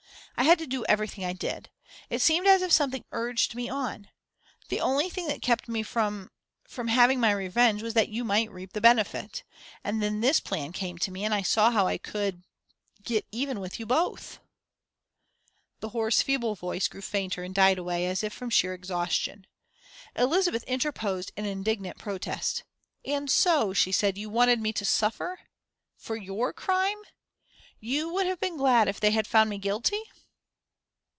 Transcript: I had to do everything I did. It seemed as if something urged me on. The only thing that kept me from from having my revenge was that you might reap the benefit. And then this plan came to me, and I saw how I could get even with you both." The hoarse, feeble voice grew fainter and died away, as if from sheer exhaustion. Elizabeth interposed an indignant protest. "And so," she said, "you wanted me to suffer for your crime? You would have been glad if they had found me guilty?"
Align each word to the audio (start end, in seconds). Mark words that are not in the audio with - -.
I 0.37 0.43
had 0.45 0.57
to 0.57 0.65
do 0.65 0.83
everything 0.85 1.23
I 1.23 1.33
did. 1.33 1.69
It 2.09 2.19
seemed 2.19 2.47
as 2.47 2.63
if 2.63 2.71
something 2.71 3.05
urged 3.11 3.53
me 3.53 3.69
on. 3.69 4.09
The 4.69 4.79
only 4.81 5.07
thing 5.07 5.27
that 5.27 5.43
kept 5.43 5.67
me 5.69 5.83
from 5.83 6.31
from 6.67 6.87
having 6.87 7.19
my 7.19 7.31
revenge 7.31 7.83
was 7.83 7.93
that 7.93 8.09
you 8.09 8.23
might 8.23 8.49
reap 8.49 8.73
the 8.73 8.81
benefit. 8.81 9.43
And 9.83 10.01
then 10.01 10.21
this 10.21 10.39
plan 10.39 10.71
came 10.71 10.97
to 10.97 11.11
me, 11.11 11.23
and 11.23 11.31
I 11.31 11.43
saw 11.43 11.69
how 11.69 11.85
I 11.85 11.99
could 11.99 12.41
get 13.03 13.27
even 13.31 13.59
with 13.59 13.79
you 13.79 13.85
both." 13.85 14.39
The 15.79 15.89
hoarse, 15.89 16.23
feeble 16.23 16.55
voice 16.55 16.87
grew 16.87 17.01
fainter 17.03 17.43
and 17.43 17.53
died 17.53 17.77
away, 17.77 18.07
as 18.07 18.23
if 18.23 18.33
from 18.33 18.49
sheer 18.49 18.73
exhaustion. 18.73 19.45
Elizabeth 20.15 20.63
interposed 20.63 21.31
an 21.37 21.45
indignant 21.45 21.99
protest. 21.99 22.63
"And 23.05 23.29
so," 23.29 23.73
she 23.73 23.91
said, 23.91 24.17
"you 24.17 24.27
wanted 24.27 24.59
me 24.59 24.73
to 24.73 24.85
suffer 24.85 25.41
for 25.95 26.15
your 26.15 26.51
crime? 26.51 26.97
You 27.79 28.09
would 28.15 28.25
have 28.25 28.39
been 28.39 28.57
glad 28.57 28.87
if 28.87 28.99
they 28.99 29.11
had 29.11 29.27
found 29.27 29.47
me 29.47 29.59
guilty?" 29.59 30.01